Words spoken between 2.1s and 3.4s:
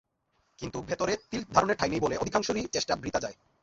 অধিকাংশেরই চেষ্টা বৃথা যায়।